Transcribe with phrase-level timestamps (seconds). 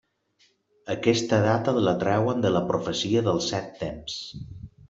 [0.93, 4.21] Aquesta data la treuen de la Profecia dels Set Temps.